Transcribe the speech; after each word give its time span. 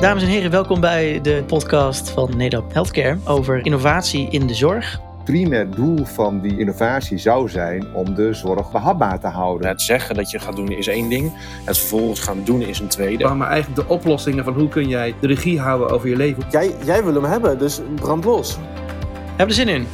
Dames 0.00 0.22
en 0.22 0.28
heren, 0.28 0.50
welkom 0.50 0.80
bij 0.80 1.20
de 1.20 1.44
podcast 1.46 2.10
van 2.10 2.36
NEDAP 2.36 2.72
Healthcare 2.72 3.18
over 3.24 3.64
innovatie 3.64 4.28
in 4.30 4.46
de 4.46 4.54
zorg. 4.54 5.00
primair 5.24 5.70
doel 5.70 6.04
van 6.04 6.40
die 6.40 6.58
innovatie 6.58 7.18
zou 7.18 7.48
zijn 7.48 7.94
om 7.94 8.14
de 8.14 8.32
zorg 8.34 8.70
behapbaar 8.70 9.20
te 9.20 9.26
houden. 9.26 9.68
Het 9.68 9.82
zeggen 9.82 10.14
dat 10.14 10.30
je 10.30 10.38
gaat 10.38 10.56
doen 10.56 10.68
is 10.68 10.86
één 10.86 11.08
ding. 11.08 11.32
Het 11.64 11.78
vervolgens 11.78 12.20
gaan 12.20 12.44
doen 12.44 12.62
is 12.62 12.78
een 12.78 12.88
tweede. 12.88 13.34
Maar 13.34 13.50
eigenlijk 13.50 13.88
de 13.88 13.94
oplossingen 13.94 14.44
van 14.44 14.54
hoe 14.54 14.68
kun 14.68 14.88
jij 14.88 15.14
de 15.20 15.26
regie 15.26 15.60
houden 15.60 15.90
over 15.90 16.08
je 16.08 16.16
leven. 16.16 16.42
Jij, 16.50 16.74
jij 16.84 17.04
wil 17.04 17.14
hem 17.14 17.24
hebben, 17.24 17.58
dus 17.58 17.80
brand 17.94 18.24
los. 18.24 18.58
Heb 19.36 19.48
er 19.48 19.54
zin 19.54 19.68
in? 19.68 19.86